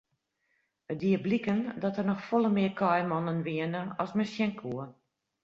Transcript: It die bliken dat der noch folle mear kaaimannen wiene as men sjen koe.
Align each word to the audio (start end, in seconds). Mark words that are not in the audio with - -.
It 0.93 0.99
die 1.03 1.19
bliken 1.25 1.59
dat 1.83 1.95
der 1.99 2.07
noch 2.07 2.23
folle 2.29 2.51
mear 2.57 2.73
kaaimannen 2.81 3.39
wiene 3.47 3.81
as 4.03 4.11
men 4.15 4.31
sjen 4.33 4.53
koe. 4.61 4.83